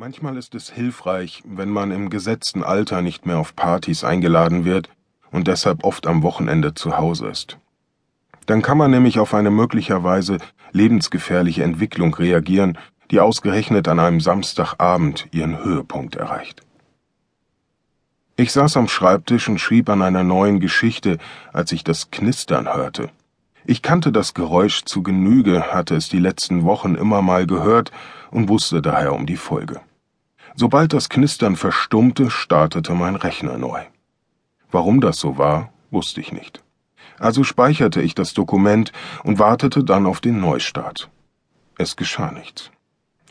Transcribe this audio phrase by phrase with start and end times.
[0.00, 4.88] Manchmal ist es hilfreich, wenn man im gesetzten Alter nicht mehr auf Partys eingeladen wird
[5.30, 7.58] und deshalb oft am Wochenende zu Hause ist.
[8.46, 10.38] Dann kann man nämlich auf eine möglicherweise
[10.72, 12.78] lebensgefährliche Entwicklung reagieren,
[13.10, 16.62] die ausgerechnet an einem Samstagabend ihren Höhepunkt erreicht.
[18.36, 21.18] Ich saß am Schreibtisch und schrieb an einer neuen Geschichte,
[21.52, 23.10] als ich das Knistern hörte.
[23.66, 27.92] Ich kannte das Geräusch zu Genüge, hatte es die letzten Wochen immer mal gehört
[28.30, 29.82] und wusste daher um die Folge.
[30.54, 33.80] Sobald das Knistern verstummte, startete mein Rechner neu.
[34.70, 36.62] Warum das so war, wusste ich nicht.
[37.18, 38.92] Also speicherte ich das Dokument
[39.24, 41.10] und wartete dann auf den Neustart.
[41.76, 42.70] Es geschah nichts.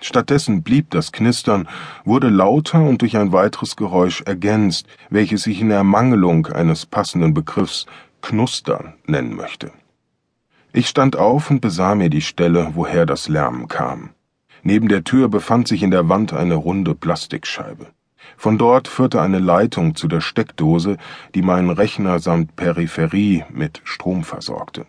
[0.00, 1.68] Stattdessen blieb das Knistern,
[2.04, 7.86] wurde lauter und durch ein weiteres Geräusch ergänzt, welches ich in Ermangelung eines passenden Begriffs
[8.20, 9.72] Knustern nennen möchte.
[10.72, 14.10] Ich stand auf und besah mir die Stelle, woher das Lärmen kam.
[14.62, 17.86] Neben der Tür befand sich in der Wand eine runde Plastikscheibe.
[18.36, 20.96] Von dort führte eine Leitung zu der Steckdose,
[21.34, 24.86] die meinen Rechner samt Peripherie mit Strom versorgte.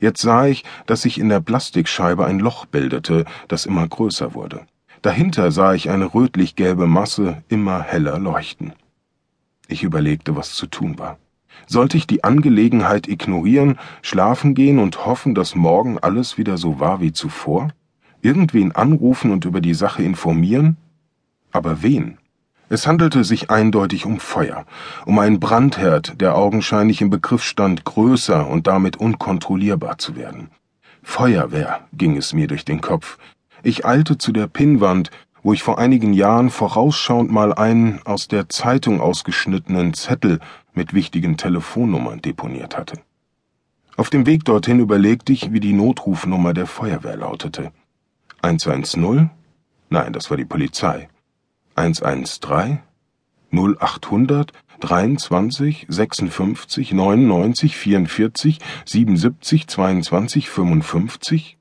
[0.00, 4.66] Jetzt sah ich, dass sich in der Plastikscheibe ein Loch bildete, das immer größer wurde.
[5.02, 8.72] Dahinter sah ich eine rötlich-gelbe Masse immer heller leuchten.
[9.68, 11.18] Ich überlegte, was zu tun war.
[11.66, 17.00] Sollte ich die Angelegenheit ignorieren, schlafen gehen und hoffen, dass morgen alles wieder so war
[17.00, 17.70] wie zuvor?
[18.26, 20.76] Irgendwen anrufen und über die Sache informieren?
[21.52, 22.18] Aber wen?
[22.68, 24.66] Es handelte sich eindeutig um Feuer,
[25.04, 30.50] um einen Brandherd, der augenscheinlich im Begriff stand, größer und damit unkontrollierbar zu werden.
[31.04, 33.18] Feuerwehr ging es mir durch den Kopf.
[33.62, 35.12] Ich eilte zu der Pinnwand,
[35.44, 40.40] wo ich vor einigen Jahren vorausschauend mal einen aus der Zeitung ausgeschnittenen Zettel
[40.74, 42.98] mit wichtigen Telefonnummern deponiert hatte.
[43.96, 47.70] Auf dem Weg dorthin überlegte ich, wie die Notrufnummer der Feuerwehr lautete.
[48.46, 49.30] 110?
[49.90, 51.08] Nein, das war die Polizei.
[51.74, 52.80] 113?
[53.52, 61.58] 0800 23 56 99 44 77 22 55?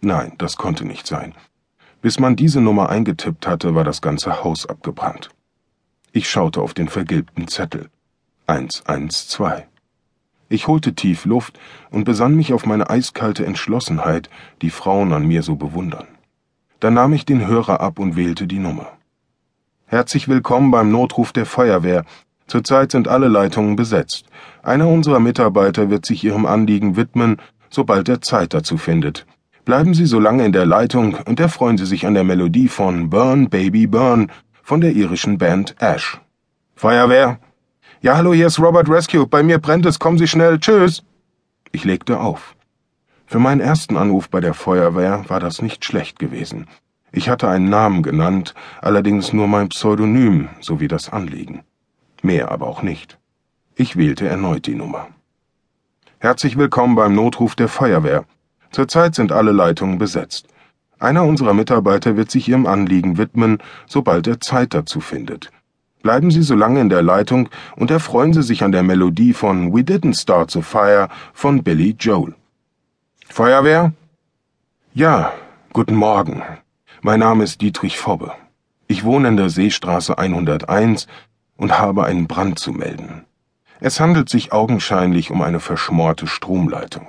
[0.00, 1.34] Nein, das konnte nicht sein.
[2.02, 5.30] Bis man diese Nummer eingetippt hatte, war das ganze Haus abgebrannt.
[6.12, 7.88] Ich schaute auf den vergilbten Zettel.
[8.46, 9.64] 112.
[10.48, 11.58] Ich holte tief Luft
[11.90, 14.30] und besann mich auf meine eiskalte Entschlossenheit,
[14.62, 16.06] die Frauen an mir so bewundern.
[16.78, 18.92] Dann nahm ich den Hörer ab und wählte die Nummer.
[19.86, 22.04] Herzlich willkommen beim Notruf der Feuerwehr.
[22.46, 24.26] Zurzeit sind alle Leitungen besetzt.
[24.62, 29.26] Einer unserer Mitarbeiter wird sich Ihrem Anliegen widmen, sobald er Zeit dazu findet.
[29.64, 33.10] Bleiben Sie so lange in der Leitung und erfreuen Sie sich an der Melodie von
[33.10, 34.30] Burn Baby Burn
[34.62, 36.20] von der irischen Band Ash.
[36.76, 37.40] Feuerwehr,
[38.06, 39.26] ja, hallo, hier ist Robert Rescue.
[39.26, 39.98] Bei mir brennt es.
[39.98, 40.60] Kommen Sie schnell.
[40.60, 41.02] Tschüss.
[41.72, 42.54] Ich legte auf.
[43.26, 46.68] Für meinen ersten Anruf bei der Feuerwehr war das nicht schlecht gewesen.
[47.10, 51.64] Ich hatte einen Namen genannt, allerdings nur mein Pseudonym sowie das Anliegen.
[52.22, 53.18] Mehr aber auch nicht.
[53.74, 55.08] Ich wählte erneut die Nummer.
[56.20, 58.24] Herzlich willkommen beim Notruf der Feuerwehr.
[58.70, 60.46] Zurzeit sind alle Leitungen besetzt.
[61.00, 63.58] Einer unserer Mitarbeiter wird sich Ihrem Anliegen widmen,
[63.88, 65.50] sobald er Zeit dazu findet.
[66.06, 69.74] Bleiben Sie so lange in der Leitung und erfreuen Sie sich an der Melodie von
[69.74, 72.36] We Didn't Start the Fire von Billy Joel.
[73.28, 73.92] Feuerwehr?
[74.94, 75.32] Ja,
[75.72, 76.44] guten Morgen.
[77.02, 78.30] Mein Name ist Dietrich Fobbe.
[78.86, 81.08] Ich wohne in der Seestraße 101
[81.56, 83.24] und habe einen Brand zu melden.
[83.80, 87.08] Es handelt sich augenscheinlich um eine verschmorte Stromleitung.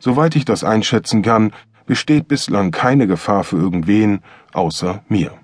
[0.00, 1.52] Soweit ich das einschätzen kann,
[1.86, 5.38] besteht bislang keine Gefahr für irgendwen außer mir.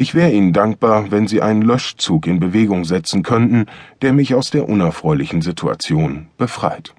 [0.00, 3.66] Ich wäre Ihnen dankbar, wenn Sie einen Löschzug in Bewegung setzen könnten,
[4.00, 6.94] der mich aus der unerfreulichen Situation befreit.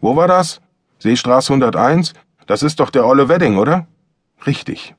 [0.00, 0.62] Wo war das?
[1.00, 2.14] Seestraße 101?
[2.46, 3.86] Das ist doch der olle Wedding, oder?
[4.46, 4.94] Richtig.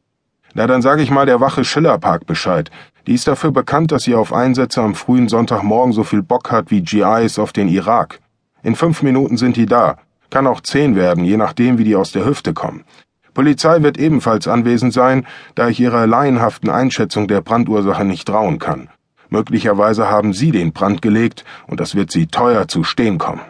[0.54, 2.70] Na, dann sage ich mal der Wache Schillerpark Bescheid.
[3.08, 6.70] Die ist dafür bekannt, dass sie auf Einsätze am frühen Sonntagmorgen so viel Bock hat
[6.70, 8.20] wie GIs auf den Irak.
[8.62, 9.98] In fünf Minuten sind die da.
[10.30, 12.84] Kann auch zehn werden, je nachdem, wie die aus der Hüfte kommen.
[13.34, 15.26] Polizei wird ebenfalls anwesend sein,
[15.56, 18.90] da ich ihrer laienhaften Einschätzung der Brandursache nicht trauen kann.
[19.30, 23.42] Möglicherweise haben Sie den Brand gelegt, und das wird Sie teuer zu stehen kommen.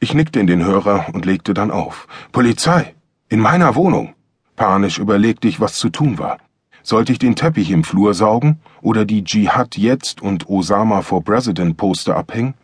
[0.00, 2.08] Ich nickte in den Hörer und legte dann auf.
[2.32, 2.94] Polizei!
[3.28, 4.14] In meiner Wohnung!
[4.56, 6.38] Panisch überlegte ich, was zu tun war.
[6.82, 11.76] Sollte ich den Teppich im Flur saugen oder die Dschihad jetzt und Osama for President
[11.76, 12.54] Poster abhängen?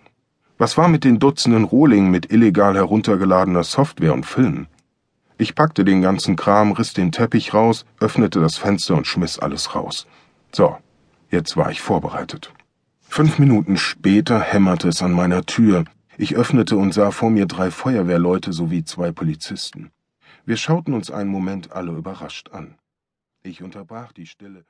[0.58, 4.68] Was war mit den Dutzenden Rohlingen mit illegal heruntergeladener Software und Filmen?
[5.38, 9.74] Ich packte den ganzen Kram, riss den Teppich raus, öffnete das Fenster und schmiss alles
[9.74, 10.06] raus.
[10.52, 10.76] So,
[11.30, 12.52] jetzt war ich vorbereitet.
[13.00, 15.84] Fünf Minuten später hämmerte es an meiner Tür.
[16.16, 19.90] Ich öffnete und sah vor mir drei Feuerwehrleute sowie zwei Polizisten.
[20.44, 22.76] Wir schauten uns einen Moment alle überrascht an.
[23.42, 24.64] Ich unterbrach die Stille.